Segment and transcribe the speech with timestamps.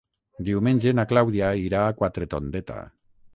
[0.45, 2.81] Diumenge na Clàudia irà a Quatretondeta.